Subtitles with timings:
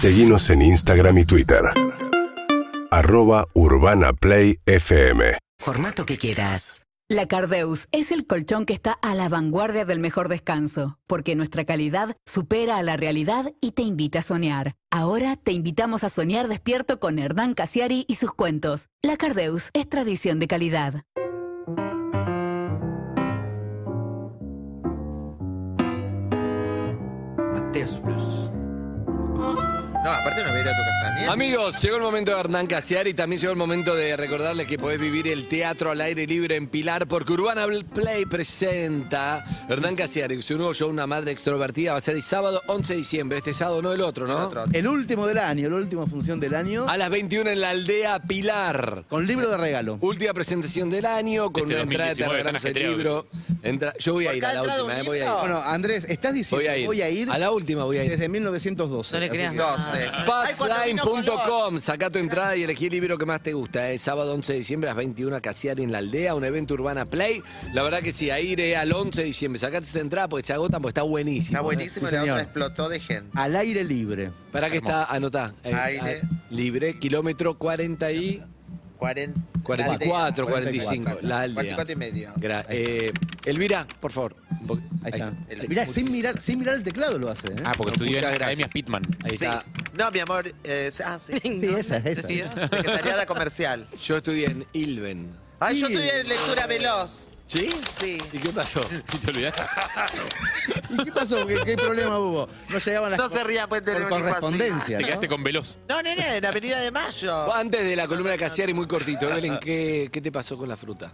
[0.00, 1.58] Seguimos en Instagram y Twitter.
[2.92, 5.36] Arroba Urbana Play FM.
[5.58, 6.84] Formato que quieras.
[7.08, 11.64] La Cardeus es el colchón que está a la vanguardia del mejor descanso, porque nuestra
[11.64, 14.76] calidad supera a la realidad y te invita a soñar.
[14.92, 18.90] Ahora te invitamos a soñar despierto con Hernán Casiari y sus cuentos.
[19.02, 21.02] La Cardeus es tradición de calidad.
[27.52, 28.47] Mateos Plus.
[30.08, 31.32] No, aparte no voy a ir a tu casamiento.
[31.32, 34.78] Amigos, llegó el momento de Hernán Casiari y también llegó el momento de recordarles que
[34.78, 40.40] podés vivir el teatro al aire libre en Pilar porque Urbana Play presenta Hernán Casiari,
[40.40, 43.52] su nuevo show Una Madre Extrovertida va a ser el sábado 11 de diciembre, este
[43.52, 44.38] sábado no el otro, ¿no?
[44.38, 44.64] El otro.
[44.72, 48.18] El último del año, la última función del año, A las 21 en la aldea
[48.20, 49.04] Pilar.
[49.08, 49.98] con libro de regalo.
[50.00, 53.28] Última presentación del año, con Este una entrada, te 2019 regalamos el libro.
[53.62, 55.30] Entra- yo voy a ir a la última, eh, voy a ir.
[55.40, 56.86] Bueno, Andrés, estás diciendo Voy a ir.
[56.86, 58.10] voy a ir A la última voy a ir.
[58.10, 59.14] desde 1912.
[59.14, 59.72] No le creas que- nada.
[59.76, 59.97] 12.
[60.26, 60.26] Color.
[60.26, 63.90] Passline.com, saca tu entrada y elegí el libro que más te gusta.
[63.90, 67.04] Es sábado 11 de diciembre a las 21 Casiari en la aldea, un evento Urbana
[67.06, 67.42] Play.
[67.72, 69.58] La verdad que sí, a ir eh, al 11 de diciembre.
[69.58, 71.56] Sacate esta entrada porque se agotan porque está buenísimo.
[71.58, 73.30] Está buenísimo, Sí, la otra explotó de gente.
[73.34, 74.30] Al aire libre.
[74.52, 75.52] Para que está, anotá.
[75.64, 76.20] eh, Aire.
[76.24, 78.42] ah, libre, kilómetro 40 y...
[78.98, 81.54] 40, 44, la 45, 44, la aldea.
[81.76, 82.32] 44 y medio.
[82.34, 83.12] Gra- eh,
[83.44, 84.34] Elvira, por favor.
[85.04, 85.32] Ahí está.
[85.48, 87.48] el- Mirá, sin mirar, sin mirar el teclado lo hace.
[87.48, 87.56] ¿eh?
[87.64, 88.68] Ah, porque estudió en Muchas la Academia.
[88.68, 89.02] Pitman.
[89.24, 89.44] Ahí Sí.
[89.44, 89.64] está.
[89.96, 90.52] No, mi amor.
[90.64, 91.32] eh, ah, sí.
[91.42, 92.52] Sí, esa es esa.
[92.68, 93.86] Secretariada comercial.
[94.04, 95.30] Yo estudié en Ilven.
[95.60, 95.94] Ay, yo Sí.
[95.94, 97.10] estudié lectura veloz.
[97.46, 97.70] ¿Sí?
[97.98, 98.18] Sí.
[98.32, 98.78] ¿Y qué pasó?
[99.24, 99.62] ¿Te olvidaste?
[100.90, 101.46] ¿Y qué pasó?
[101.46, 102.46] ¿Qué, qué problema hubo?
[102.68, 104.40] No llegaban las No se ría, puede tener por un hijo así.
[104.40, 104.96] correspondencia.
[104.98, 105.06] Te ¿no?
[105.08, 105.78] quedaste con Veloz.
[105.88, 107.50] No, nene, en Avenida de Mayo.
[107.54, 109.30] Antes de la columna de Casiari, muy cortito.
[109.30, 111.10] Evelyn, ¿qué, ¿qué te pasó con la fruta?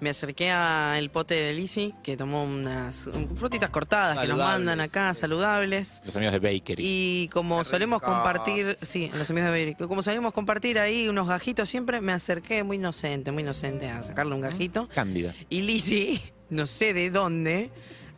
[0.00, 5.14] Me acerqué al pote de Lisi, que tomó unas frutitas cortadas que nos mandan acá,
[5.14, 6.02] saludables.
[6.04, 6.82] Los amigos de Bakery.
[6.86, 11.28] Y como Qué solemos compartir, sí, los amigos de Bakery, como solemos compartir ahí unos
[11.28, 14.88] gajitos siempre, me acerqué muy inocente, muy inocente a sacarle un gajito.
[14.94, 15.34] Cándida.
[15.48, 16.20] Y Lizzy,
[16.50, 17.70] no sé de dónde,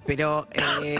[0.09, 0.99] pero eh,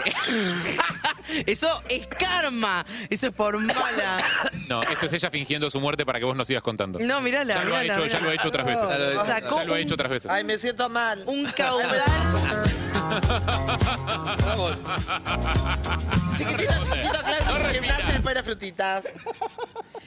[1.47, 4.19] eso es karma, eso es por mala.
[4.67, 6.99] No, esto es ella fingiendo su muerte para que vos nos sigas contando.
[6.99, 8.85] No, mirala, Ya lo ha mirala, hecho, ya lo ha hecho otras veces.
[9.25, 10.29] Sacó Ya lo ha hecho otras veces.
[10.31, 11.23] Ay, me siento mal.
[11.25, 11.99] Un caudal.
[16.37, 17.67] Chiquitito, chiquitito, claro.
[17.67, 19.09] en gimnasia las frutitas.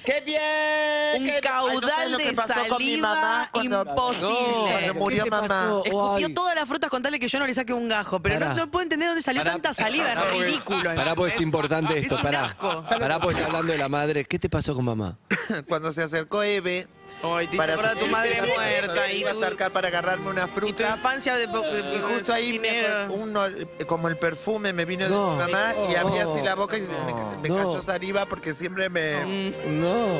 [0.04, 1.22] ¡Qué bien!
[1.22, 1.48] Un qué- Ay, no
[1.80, 4.70] caudal de pasó con mi saliva mamá cuando, imposible.
[4.72, 5.48] cuando murió ¿Qué te mamá.
[5.48, 5.84] pasó?
[5.84, 6.34] Escupió Ay.
[6.34, 8.48] todas las frutas con tal de que yo no le saque un gajo, pero Pará.
[8.54, 10.94] no, no puedo entender dónde salió Pará, tanta saliva, pará, es ridículo.
[10.94, 12.56] Pará, pues es importante esto, Es pará.
[12.98, 14.24] Pará, pues está hablando de la madre.
[14.24, 15.16] ¿Qué te pasó con mamá?
[15.68, 16.88] Cuando se acercó Eve.
[17.22, 20.46] Ay, te hizo acordar a tu madre muerta y a acercar para agarrarme una y
[20.48, 20.90] tu fruta.
[20.90, 25.36] infancia de, de- Y justo ahí me- uno, eh, como el perfume me vino No.
[25.38, 27.56] de mi mamá y abrí así la boca y me, me No.
[27.56, 29.52] cayó saliva porque siempre me...
[29.66, 30.18] No.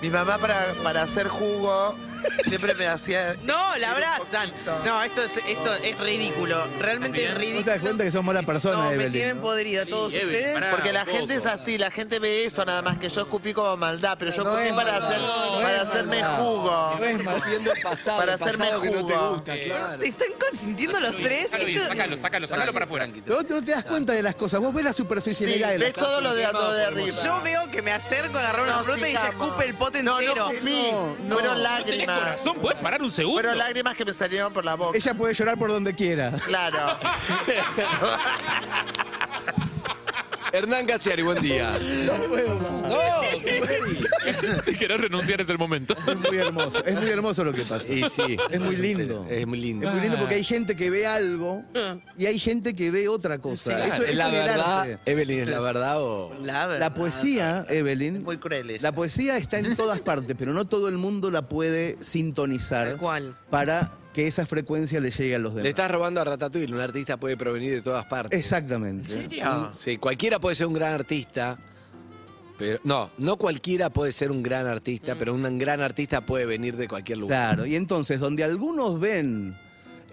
[0.00, 1.96] Mi mamá para, para hacer jugo
[2.44, 3.34] siempre me hacía...
[3.42, 4.52] No, la abrazan.
[4.84, 6.66] No, esto es, esto es ridículo.
[6.78, 7.64] Realmente es ¿No ridículo.
[7.64, 9.12] te das cuenta que sos mala persona, No, me Evelyn?
[9.12, 9.42] tienen ¿no?
[9.42, 10.54] podrida todos Evelyn, ustedes.
[10.54, 10.70] pará.
[10.70, 13.76] Porque la gente es así, la gente ve eso nada más que yo escupí como
[13.76, 16.38] maldad, pero yo No escupí es para, maldad, hacer, no para es hacerme maldad.
[16.38, 16.96] jugo.
[16.98, 17.42] No es mal.
[17.46, 19.30] Viendo el pasado, Para el hacerme pasado que no te jugo.
[19.34, 19.98] gusta, claro.
[19.98, 21.50] ¿Te están consintiendo los tres?
[21.50, 23.08] Sácalo, Esto- sácalo, sácalo, sácalo para afuera.
[23.24, 24.60] Pero vos no te das cuenta de las cosas.
[24.60, 27.16] Vos ves la Sí, superficialidad de las ves todo lo de, lo de arriba.
[27.24, 29.48] Yo veo que me acerco a agarrar una No, fruta y se sigamos.
[29.50, 30.44] Escupe el pote No, entero.
[30.46, 30.90] no escupí.
[30.92, 31.34] No, no.
[31.34, 32.18] Fueron ¿Tenés lágrimas.
[32.18, 32.56] corazón?
[32.60, 33.40] ¿Puedes parar un segundo?
[33.40, 34.96] Fueron lágrimas que me salieron por la boca.
[34.96, 36.32] Ella puede llorar por donde quiera.
[36.44, 36.96] Claro.
[40.52, 41.78] Hernán Casiari, buen día.
[41.80, 42.72] No puedo más.
[42.90, 42.99] No,
[44.64, 45.94] Si querés renunciar es el momento.
[46.06, 46.84] Es muy hermoso.
[46.84, 47.92] Es muy hermoso lo que pasa.
[47.92, 48.36] Y sí.
[48.50, 49.26] Es muy lindo.
[49.28, 49.86] Es muy lindo.
[49.88, 51.64] Es muy lindo porque hay gente que ve algo
[52.16, 53.86] y hay gente que ve otra cosa.
[53.86, 54.98] Eso, es la en verdad, arte.
[55.06, 56.34] Evelyn, ¿es la verdad o...?
[56.42, 56.80] La, verdad.
[56.80, 58.82] La poesía, Evelyn, Muy crueles.
[58.82, 62.96] la poesía está en todas partes, pero no todo el mundo la puede sintonizar Tal
[62.98, 63.36] cual.
[63.50, 65.68] para que esa frecuencia le llegue a los Le demás.
[65.70, 66.72] estás robando a Ratatouille.
[66.74, 68.38] Un artista puede provenir de todas partes.
[68.38, 69.08] Exactamente.
[69.78, 71.58] Sí, cualquiera puede ser un gran artista.
[72.60, 76.76] Pero, no, no cualquiera puede ser un gran artista, pero un gran artista puede venir
[76.76, 77.54] de cualquier lugar.
[77.56, 79.56] Claro, y entonces donde algunos ven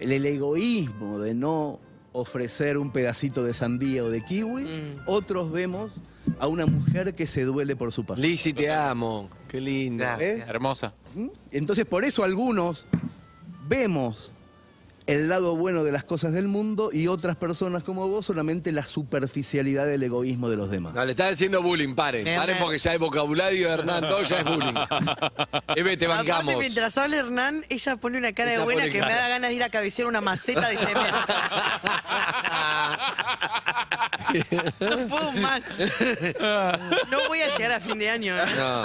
[0.00, 1.78] el, el egoísmo de no
[2.12, 5.00] ofrecer un pedacito de sandía o de kiwi, Mm.
[5.06, 5.92] otros vemos
[6.40, 8.26] a una mujer que se duele por su pasión.
[8.26, 9.28] Lizzy, te amo.
[9.46, 9.58] Qué.
[9.58, 10.44] ¿Eh?
[10.48, 10.94] Hermosa.
[11.14, 11.28] ¿Mm?
[11.52, 12.86] Entonces por eso algunos
[13.68, 14.32] vemos
[15.08, 18.84] el lado bueno de las cosas del mundo y otras personas como vos solamente la
[18.84, 20.92] superficialidad del egoísmo de los demás.
[20.94, 22.26] No, le están haciendo bullying, paren.
[22.36, 24.74] Paren porque ya hay vocabulario de Hernán, todo ya es bullying.
[25.74, 26.56] Eve, te Aparte, bancamos.
[26.58, 29.06] mientras habla Hernán, ella pone una cara Ella de buena que cara.
[29.06, 31.00] me da ganas de ir a cabecear una maceta de cemento.
[34.80, 35.62] No puedo más.
[37.10, 38.34] No voy a llegar a fin de año.
[38.36, 38.40] ¿eh?
[38.56, 38.84] No.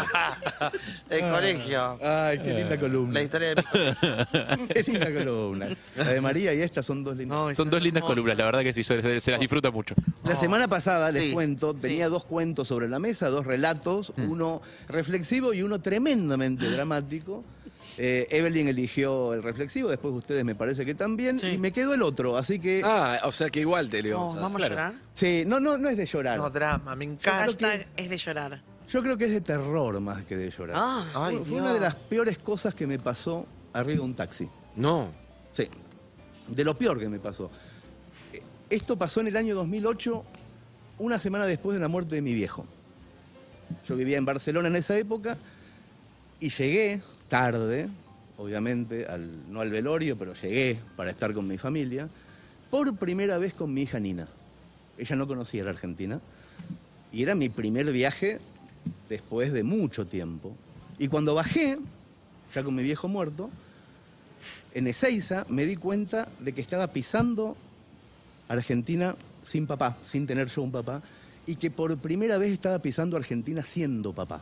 [1.10, 2.00] El colegio.
[2.02, 3.22] Ay, qué linda La columna.
[3.22, 4.68] historia de mi colegio.
[4.74, 5.68] Qué linda columna.
[5.98, 7.38] La de María y esta son dos lindas.
[7.50, 9.96] Ay, Son dos lindas columnas, la verdad que sí, se, se las disfruta mucho.
[10.24, 14.62] La semana pasada, les Sí, cuento, tenía dos cuentos sobre la mesa, dos relatos, uno
[14.88, 17.44] reflexivo y uno tremendamente dramático.
[17.98, 21.48] Eh, Evelyn eligió el reflexivo, después ustedes me parece que también, Sí.
[21.52, 22.82] y me quedó el otro, así que...
[22.84, 24.74] Ah, o sea que igual te le No, vamos a- ¿Vamos claro.
[24.74, 25.02] a llorar?
[25.14, 26.38] Sí, no, no, no es de llorar.
[26.38, 27.32] No, drama, me encanta.
[27.46, 28.62] Hashtag es de llorar.
[28.90, 30.76] Yo creo que es de terror más que de llorar.
[30.80, 31.62] Ah, Ay, fue, Dios.
[31.62, 34.48] una de las peores cosas que me pasó arriba de un taxi.
[34.76, 35.12] No.
[35.52, 35.68] Sí,
[36.48, 37.52] de lo peor que me pasó.
[38.70, 40.26] Esto pasó en el año 2008,
[40.98, 42.66] una semana después de la muerte de mi viejo.
[43.88, 45.38] Yo vivía en Barcelona en esa época
[46.40, 47.90] y llegué tarde,
[48.38, 52.08] obviamente, al- no al velorio, pero llegué para estar con mi familia,
[52.70, 54.28] por primera vez con mi hija Nina.
[54.98, 56.20] Ella no conocía la Argentina
[57.12, 58.40] y era mi primer viaje
[59.10, 60.56] después de mucho tiempo.
[61.00, 61.78] Y cuando bajé,
[62.54, 63.50] ya con mi viejo muerto,
[64.74, 67.56] en Ezeiza me di cuenta de que estaba pisando
[68.48, 71.02] Argentina sin papá, sin tener yo un papá,
[71.46, 74.42] y que por primera vez estaba pisando Argentina siendo papá.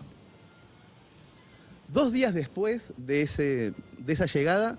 [1.92, 4.78] Dos días después de, esa llegada,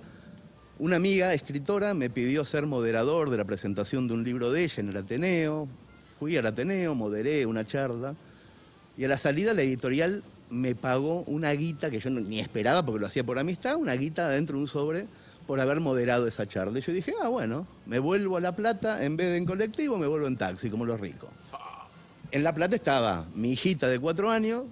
[0.78, 4.76] una amiga escritora me pidió ser moderador de la presentación de un libro de ella
[4.78, 5.68] en el Ateneo.
[6.18, 8.14] Fui al Ateneo, moderé una charla,
[8.96, 13.00] y a la salida la editorial me pagó una guita que yo ni esperaba porque
[13.00, 15.06] lo hacía por amistad, una guita dentro de un sobre
[15.46, 16.78] por haber moderado esa charla.
[16.78, 19.98] Y yo dije, ah, bueno, me vuelvo a La Plata, en vez de en colectivo,
[19.98, 21.28] me vuelvo en taxi, como los ricos.
[22.30, 24.62] En La Plata estaba mi hijita de cuatro años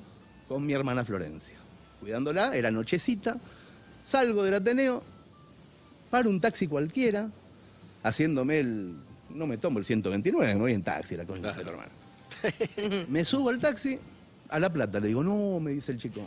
[0.48, 1.59] con mi hermana Florencia.
[2.00, 3.37] Cuidándola, era nochecita,
[4.02, 5.02] salgo del Ateneo,
[6.11, 7.31] paro un taxi cualquiera,
[8.02, 8.94] haciéndome el...
[9.31, 11.91] No me tomo el 129, me voy en taxi, la cosa de tu hermana.
[13.08, 13.99] Me subo al taxi,
[14.49, 16.26] a La Plata, le digo, no, me dice el chico,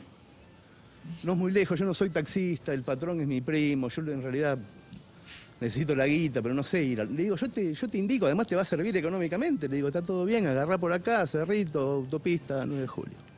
[1.23, 4.21] no es muy lejos, yo no soy taxista, el patrón es mi primo, yo en
[4.21, 4.57] realidad
[5.59, 7.01] necesito la guita, pero no sé ir.
[7.01, 7.13] al-".
[7.13, 9.67] Le digo, yo te, yo te indico, además te va a servir económicamente.
[9.67, 13.32] Le digo, está todo bien, agarrá por acá, Cerrito, autopista, 9 de julio.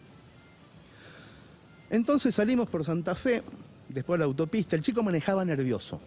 [1.90, 3.44] Entonces salimos por Santa Fe,
[3.90, 6.00] después la autopista, el chico manejaba nervioso.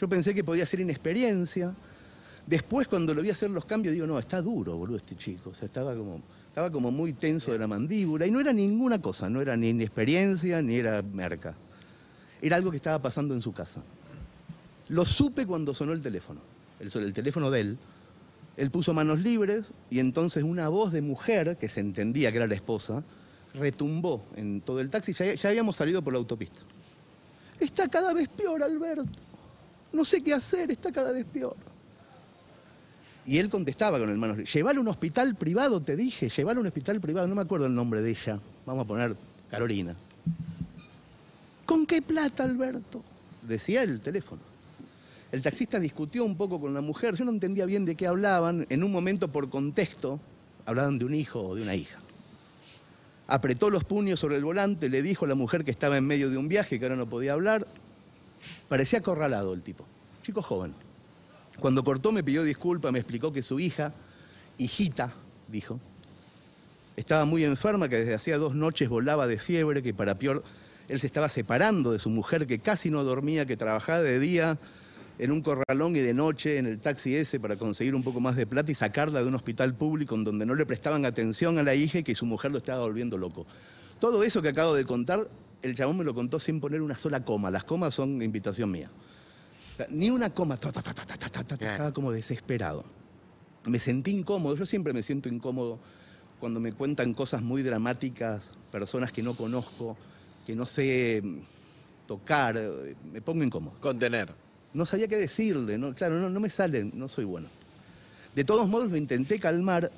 [0.00, 1.74] Yo pensé que podía ser inexperiencia.
[2.46, 5.52] Después, cuando lo vi hacer los cambios, digo, no, está duro, boludo, este chico.
[5.60, 8.26] Estaba como, estaba como muy tenso de la mandíbula.
[8.26, 11.54] Y no era ninguna cosa, no era ni inexperiencia, ni era merca.
[12.42, 13.82] Era algo que estaba pasando en su casa.
[14.88, 16.40] Lo supe cuando sonó el teléfono,
[16.80, 17.78] el, el teléfono de él.
[18.56, 22.46] Él puso manos libres y entonces una voz de mujer, que se entendía que era
[22.46, 23.02] la esposa,
[23.54, 25.12] retumbó en todo el taxi.
[25.12, 26.60] Ya, habíamos salido por la autopista.
[27.58, 29.04] Está cada vez peor, Alberto.
[29.92, 31.56] No sé qué hacer, está cada vez peor.
[33.26, 34.52] Y él contestaba con el manos.
[34.52, 36.28] Llévalo a un hospital privado, te dije.
[36.28, 37.26] Llévalo a un hospital privado.
[37.26, 38.38] No me acuerdo el nombre de ella.
[38.66, 39.16] Vamos a poner
[39.50, 39.94] Carolina.
[41.64, 43.02] ¿Con qué plata, Alberto?
[43.42, 44.42] Decía el teléfono.
[45.32, 47.14] El taxista discutió un poco con la mujer.
[47.14, 48.66] Yo no entendía bien de qué hablaban.
[48.68, 50.20] En un momento, por contexto,
[50.66, 51.98] hablaban de un hijo o de una hija.
[53.26, 56.28] Apretó los puños sobre el volante, le dijo a la mujer que estaba en medio
[56.28, 57.66] de un viaje, que ahora no podía hablar.
[58.68, 59.86] Parecía acorralado el tipo.
[60.22, 60.74] Chico joven.
[61.58, 63.92] Cuando cortó me pidió disculpas, me explicó que su hija,
[64.58, 65.12] hijita,
[65.48, 65.80] dijo,
[66.96, 70.44] estaba muy enferma, que desde hacía dos noches volaba de fiebre, que para peor
[70.88, 74.58] él se estaba separando de su mujer, que casi no dormía, que trabajaba de día
[75.18, 78.36] en un corralón y de noche en el taxi ese para conseguir un poco más
[78.36, 81.62] de plata y sacarla de un hospital público en donde no le prestaban atención a
[81.62, 83.46] la hija y que su mujer lo estaba volviendo loco.
[84.00, 85.28] Todo eso que acabo de contar,
[85.62, 87.50] el chabón me lo contó sin poner una sola coma.
[87.50, 88.90] Las comas son invitación mía.
[89.90, 92.84] Ni una coma, ta, estaba como desesperado.
[93.66, 95.78] Me sentí incómodo, yo siempre me siento incómodo
[96.38, 99.96] cuando me cuentan cosas muy dramáticas, personas que no conozco,
[100.46, 101.38] que no sé mm,
[102.06, 103.74] tocar, eh, me pongo incómodo.
[103.80, 104.30] Contener.
[104.74, 107.48] No sabía qué decirle, no, claro, no, no me sale, no soy bueno.
[108.34, 109.90] De todos modos lo intenté calmar,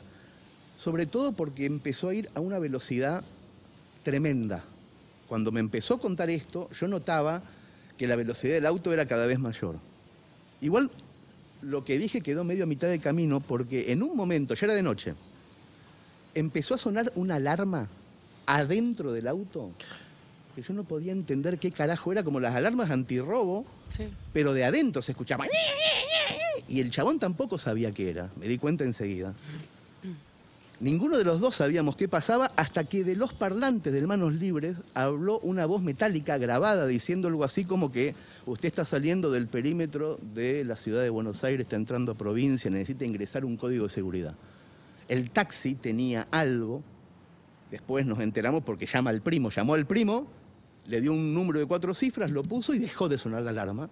[0.78, 3.24] sobre todo porque empezó a ir a una velocidad
[4.02, 4.62] tremenda.
[5.28, 7.42] Cuando me empezó a contar esto, yo notaba
[7.96, 9.76] que la velocidad del auto era cada vez mayor.
[10.60, 10.90] Igual
[11.62, 14.74] lo que dije quedó medio a mitad de camino porque en un momento, ya era
[14.74, 15.14] de noche,
[16.34, 17.88] empezó a sonar una alarma
[18.44, 19.72] adentro del auto
[20.56, 24.08] que yo no podía entender qué carajo era, como las alarmas antirrobo, Sí.
[24.32, 25.44] pero de adentro se escuchaba.
[26.66, 29.34] Y el chabón tampoco sabía qué era, me di cuenta enseguida.
[30.78, 34.76] Ninguno de los dos sabíamos qué pasaba hasta que de los parlantes del Manos Libres
[34.92, 40.18] habló una voz metálica grabada diciendo algo así como que usted está saliendo del perímetro
[40.34, 43.90] de la ciudad de Buenos Aires, está entrando a provincia, necesita ingresar un código de
[43.92, 44.34] seguridad.
[45.08, 46.82] El taxi tenía algo,
[47.70, 50.26] después nos enteramos porque llama al primo, llamó al primo,
[50.88, 53.88] le dio un número de cuatro cifras, lo puso y dejó de sonar la alarma.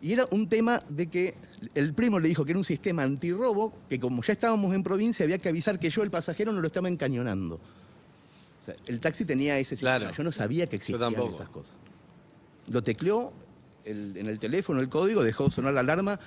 [0.00, 1.34] Y era un tema de que
[1.74, 5.24] el primo le dijo que era un sistema antirrobo, que como ya estábamos en provincia
[5.24, 7.56] había que avisar que yo, el pasajero, no lo estaba encañonando.
[7.56, 9.96] O sea, el taxi tenía ese sistema.
[9.98, 10.14] Claro.
[10.16, 10.98] Yo no sabía que existían
[11.34, 11.74] esas cosas.
[12.68, 13.32] Lo tecleó
[13.84, 16.20] el- en el teléfono, el código, dejó de sonar la alarma.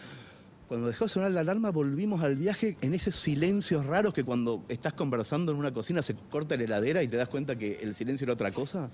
[0.67, 4.65] Cuando dejó de sonar la alarma, volvimos al viaje en esos silencios raros que cuando
[4.67, 7.93] estás conversando en una cocina se corta la heladera y te das cuenta que el
[7.95, 8.89] silencio era otra cosa.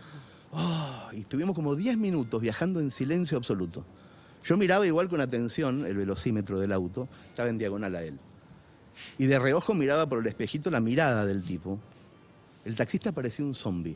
[0.53, 3.83] Ah, y estuvimos como 10 minutos viajando en silencio absoluto.
[4.43, 8.17] Yo miraba igual con atención el velocímetro del auto, estaba en diagonal a él.
[9.17, 11.79] Y de reojo miraba por el espejito la mirada del tipo.
[12.65, 13.95] El taxista parecía un zombie.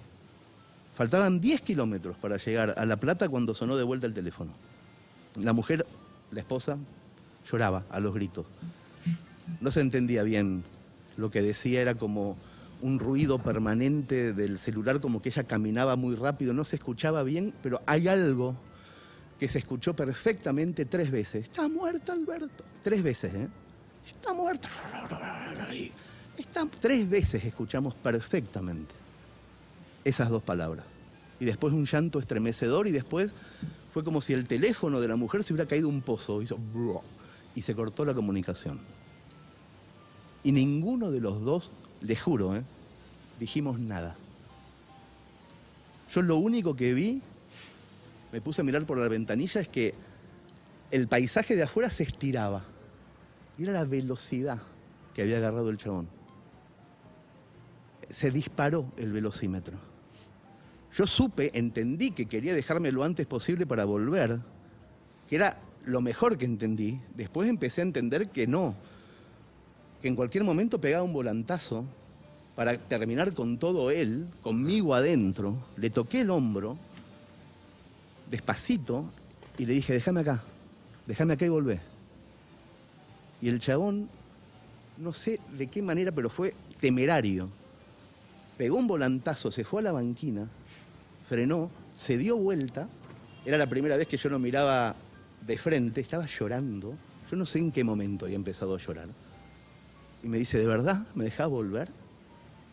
[0.95, 4.51] Faltaban 10 kilómetros para llegar a La Plata cuando sonó de vuelta el teléfono.
[5.35, 5.85] La mujer,
[6.31, 6.77] la esposa,
[7.49, 8.45] lloraba a los gritos.
[9.61, 10.63] No se entendía bien.
[11.17, 12.37] Lo que decía era como
[12.81, 16.53] un ruido permanente del celular, como que ella caminaba muy rápido.
[16.53, 18.55] No se escuchaba bien, pero hay algo
[19.39, 21.43] que se escuchó perfectamente tres veces.
[21.43, 22.63] Está muerta Alberto.
[22.83, 23.47] Tres veces, ¿eh?
[24.07, 24.69] Está muerta.
[26.37, 26.67] Está...
[26.79, 28.93] Tres veces escuchamos perfectamente
[30.03, 30.85] esas dos palabras.
[31.39, 33.31] Y después un llanto estremecedor y después
[33.91, 36.41] fue como si el teléfono de la mujer se hubiera caído un pozo.
[37.55, 38.79] Y se cortó la comunicación.
[40.43, 41.71] Y ninguno de los dos,
[42.01, 42.63] le juro, ¿eh?
[43.39, 44.15] dijimos nada.
[46.11, 47.21] Yo lo único que vi,
[48.31, 49.93] me puse a mirar por la ventanilla, es que
[50.91, 52.63] el paisaje de afuera se estiraba.
[53.57, 54.61] Y era la velocidad
[55.13, 56.07] que había agarrado el chabón.
[58.09, 59.77] Se disparó el velocímetro.
[60.93, 64.41] Yo supe, entendí que quería dejarme lo antes posible para volver,
[65.29, 66.99] que era lo mejor que entendí.
[67.15, 68.75] Después empecé a entender que no,
[70.01, 71.85] que en cualquier momento pegaba un volantazo
[72.55, 75.55] para terminar con todo él, conmigo adentro.
[75.77, 76.77] Le toqué el hombro,
[78.29, 79.05] despacito,
[79.57, 80.43] y le dije, déjame acá,
[81.05, 81.79] déjame acá y volvé.
[83.41, 84.09] Y el chabón,
[84.97, 87.49] no sé de qué manera, pero fue temerario.
[88.57, 90.47] Pegó un volantazo, se fue a la banquina,
[91.27, 92.87] frenó, se dio vuelta.
[93.45, 94.95] Era la primera vez que yo lo miraba
[95.45, 96.95] de frente, estaba llorando.
[97.29, 99.07] Yo no sé en qué momento había empezado a llorar.
[100.23, 101.05] Y me dice, ¿de verdad?
[101.15, 101.89] ¿Me dejás volver?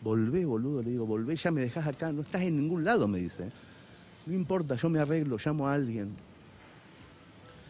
[0.01, 0.81] Volvé, boludo.
[0.81, 2.11] Le digo, volvé, ya me dejás acá.
[2.11, 3.49] No estás en ningún lado, me dice.
[4.25, 6.11] No importa, yo me arreglo, llamo a alguien.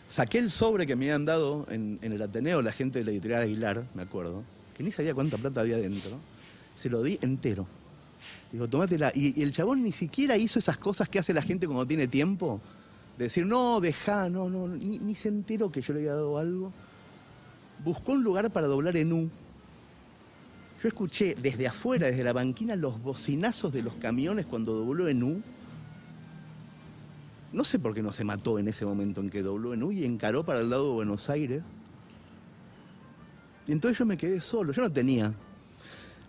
[0.09, 3.43] Saqué el sobre que me habían dado en, el Ateneo, la gente de la editorial
[3.43, 4.43] Aguilar, me acuerdo,
[4.75, 6.17] que ni sabía cuánta plata había dentro.
[6.75, 7.67] Se lo di entero.
[8.51, 9.11] Digo, tomátela.
[9.13, 12.07] Y, y el chabón ni siquiera hizo esas cosas que hace la gente cuando tiene
[12.07, 12.59] tiempo.
[13.17, 14.67] De decir, no, deja, no, no.
[14.67, 16.73] Ni, ni se enteró que yo le había dado algo.
[17.83, 19.29] Buscó un lugar para doblar en U.
[20.81, 25.23] Yo escuché desde afuera, desde la banquina, los bocinazos de los camiones cuando dobló en
[25.23, 25.41] U.
[27.51, 29.91] No sé por qué no se mató en ese momento en que dobló en U
[29.91, 31.63] y encaró para el lado de Buenos Aires.
[33.67, 34.71] Y entonces yo me quedé solo.
[34.71, 35.33] Yo no tenía.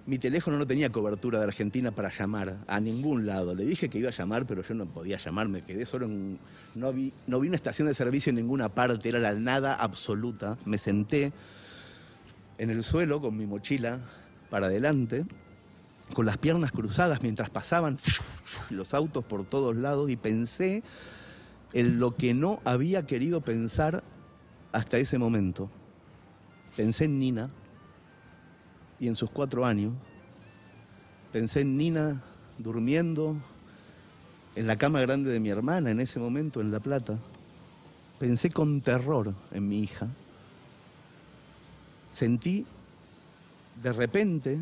[0.06, 3.54] Mi teléfono no tenía cobertura de Argentina para llamar a ningún lado.
[3.54, 5.48] Le dije que iba a llamar, pero yo no podía llamar.
[5.48, 6.40] Me quedé solo en.
[6.74, 9.10] No vi, no vi una estación de servicio en ninguna parte.
[9.10, 10.58] Era la nada absoluta.
[10.64, 11.32] Me senté
[12.58, 14.00] en el suelo con mi mochila
[14.50, 15.24] para adelante,
[16.12, 17.96] con las piernas cruzadas mientras pasaban
[18.70, 20.82] los autos por todos lados y pensé
[21.72, 24.02] en lo que no había querido pensar
[24.72, 25.70] hasta ese momento.
[26.76, 27.48] Pensé en Nina
[28.98, 29.94] y en sus cuatro años.
[31.32, 32.22] Pensé en Nina
[32.58, 33.36] durmiendo
[34.56, 37.18] en la cama grande de mi hermana en ese momento en La Plata.
[38.18, 40.08] Pensé con terror en mi hija.
[42.10, 42.66] Sentí
[43.82, 44.58] de repente,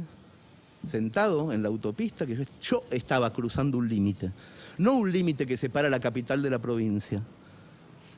[0.90, 4.32] sentado en la autopista, que yo, yo estaba cruzando un límite.
[4.78, 7.22] No un límite que separa la capital de la provincia.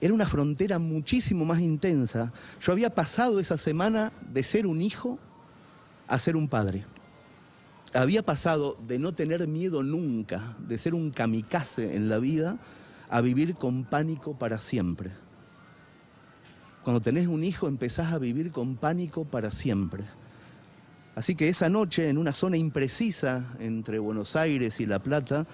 [0.00, 2.32] Era una frontera muchísimo más intensa.
[2.62, 5.18] Yo había pasado esa semana de ser un hijo
[6.06, 6.84] a ser un padre.
[7.92, 12.58] Había pasado de no tener miedo nunca, de ser un kamikaze en la vida,
[13.08, 15.10] a vivir con pánico para siempre.
[16.84, 20.04] Cuando tenés un hijo empezás a vivir con pánico para siempre.
[21.20, 25.46] Así que esa noche, en una zona imprecisa entre Buenos Aires y La Plata,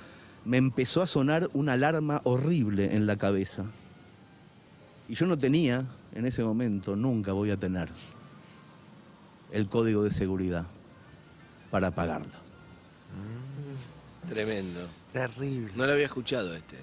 [0.45, 3.65] me empezó a sonar una alarma horrible en la cabeza.
[5.09, 7.89] Y yo no tenía, en ese momento, nunca voy a tener,
[9.51, 10.69] el código de seguridad
[11.73, 12.31] para apagarlo.
[14.33, 14.87] Tremendo.
[15.13, 15.73] Terrible.
[15.75, 16.77] No lo había escuchado este.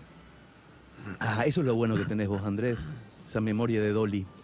[1.22, 2.80] Ah, eso es lo bueno que tenés vos, Andrés.
[3.34, 4.28] Esa memoria de Dolly.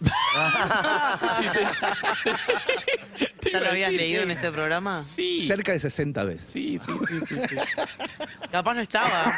[3.52, 5.04] ¿Ya lo habías leído en este programa?
[5.04, 5.46] Sí.
[5.46, 6.48] Cerca de 60 veces.
[6.48, 7.56] Sí, sí, sí, sí, sí.
[8.50, 9.32] Capaz no estaba.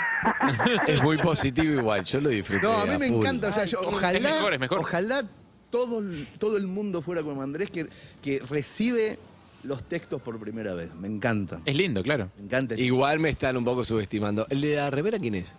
[0.87, 2.67] Es muy positivo igual, yo lo disfruté.
[2.67, 3.19] No, a mí me full.
[3.19, 3.49] encanta.
[3.49, 4.79] O sea, yo, ojalá, Es mejor, es mejor.
[4.79, 5.23] ojalá
[5.69, 7.87] todo, el- todo el mundo fuera como Andrés que,
[8.23, 9.19] que recibe
[9.65, 10.95] los textos por primera vez.
[10.95, 11.61] Me encanta.
[11.67, 12.31] Es lindo, claro.
[12.39, 12.75] Me encanta.
[12.79, 14.47] Igual me están un poco subestimando.
[14.49, 15.55] ¿El de la revera quién es?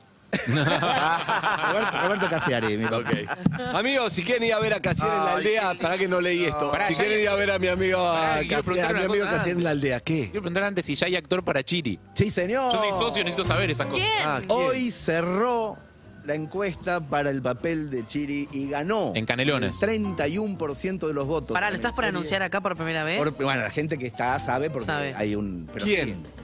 [0.48, 3.78] Roberto, Roberto Casiari, mi papá.
[3.78, 6.46] Amigos, si quieren ir a ver a Casier en la aldea, para que no leí
[6.46, 6.72] esto.
[6.72, 8.64] Pará, si ya quieren hay- ir a ver a mi amigo Pará, a quiero Casier,
[8.64, 10.20] preguntar a mi una amigo cosa Casier en la aldea, ¿qué?
[10.26, 12.00] Quiero preguntar antes si ya hay actor para Chiri.
[12.14, 12.72] Sí, señor.
[12.74, 14.06] Yo soy socio, necesito saber esas cosas.
[14.06, 14.28] ¿Quién?
[14.28, 14.52] Ah, ¿quién?
[14.52, 15.76] Hoy cerró
[16.26, 19.12] la encuesta para el papel de Chiri y ganó.
[19.16, 19.82] En Canelones.
[19.82, 21.54] El 31% de los votos.
[21.54, 23.18] Pará, ¿lo estás por anunciar acá por primera vez?
[23.18, 25.14] Por- bueno, la gente que está sabe porque Sabe.
[25.18, 25.70] hay un...
[25.72, 26.24] pero ¿Quién?
[26.26, 26.43] sí.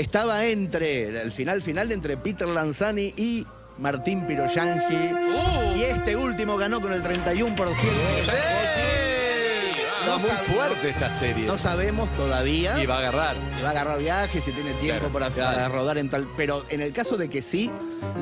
[0.00, 5.12] Estaba entre, el final final, entre Peter Lanzani y Martín Piroyangi.
[5.12, 5.76] Uh.
[5.76, 7.54] Y este último ganó con el 31%.
[8.20, 8.32] Está
[10.06, 11.44] No muy fuerte esta serie.
[11.46, 13.36] No sabemos todavía Y va a agarrar.
[13.56, 15.54] si va a agarrar viaje, si tiene tiempo Claro, para, claro.
[15.56, 16.26] para rodar en tal.
[16.34, 17.70] Pero en el caso de que sí,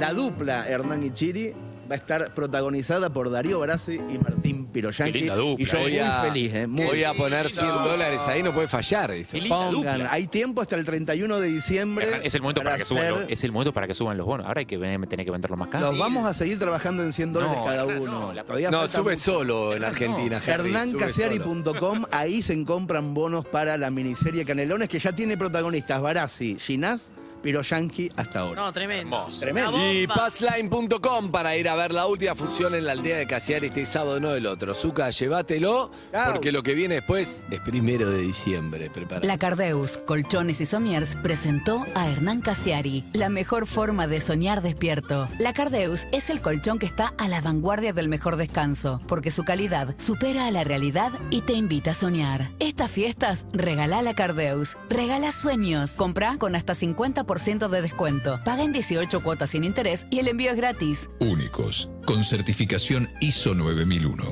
[0.01, 1.55] la dupla Hernán y Chiri
[1.91, 5.19] va a estar protagonizada por Darío Brasi y Martín Piroyanqui.
[5.19, 6.67] Y yo Voy muy a, feliz, ¿eh?
[6.67, 9.13] Muy voy a poner 100 dólares ahí, no puede fallar.
[9.49, 10.09] Pongan, dupla.
[10.11, 12.07] hay tiempo hasta el 31 de diciembre.
[12.23, 14.47] Es el momento para, que suban los, es el momento para que suban los bonos.
[14.47, 15.91] Ahora hay que tener que venderlo más caro.
[15.91, 18.33] Los vamos a seguir trabajando en 100 dólares No, cada no, uno.
[18.35, 19.21] no, No, sube mucho.
[19.23, 20.41] solo en Argentina.
[20.47, 27.11] Hernancasiari.com, ahí se compran bonos para la miniserie Canelones, que ya tiene protagonistas Barassi, Ginás,
[27.43, 28.63] Piroyanqui hasta ahora.
[28.63, 29.17] No, tremendo.
[29.17, 29.41] Hermoso.
[29.41, 29.93] Tremendo.
[29.93, 33.85] Y passline.com para ir a ver la última función en la aldea de Casiar este
[33.87, 34.75] sábado, no el otro.
[34.75, 36.33] Zuka, llévatelo, Chau.
[36.33, 38.91] porque lo que viene después es primero de diciembre.
[38.91, 39.27] Prepara.
[39.27, 45.29] La Cardeus, Colchones y Somiers presentó a Hernán Casiari, la mejor forma de soñar despierto.
[45.39, 49.45] La Cardeus es el colchón que está a la vanguardia del mejor descanso, porque su
[49.45, 52.49] calidad supera a la realidad y te invita a soñar.
[52.59, 54.77] Estas fiestas, regala la Cardeus.
[54.89, 55.93] Regala sueños.
[55.93, 58.41] Compra con hasta 50% de descuento.
[58.45, 61.11] Paga en 18 cuotas sin interés y el envío es gratis.
[61.21, 64.25] Únicos, con certificación ISO 9001.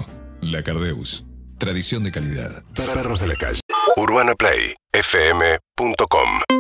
[0.43, 1.25] La Cardeus.
[1.59, 2.63] Tradición de calidad.
[2.75, 3.61] Perros de la calle.
[3.97, 6.56] UrbanaPlayFM.com